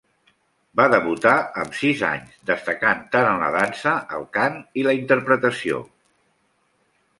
Va 0.79 0.85
debutar 0.93 1.33
amb 1.63 1.75
sis 1.79 2.01
anys, 2.07 2.39
destacant 2.51 3.05
tant 3.17 3.29
en 3.33 3.39
la 3.45 3.51
dansa, 3.57 3.95
el 4.19 4.27
cant 4.41 4.59
i 4.83 4.89
la 4.91 4.99
interpretació. 5.03 5.85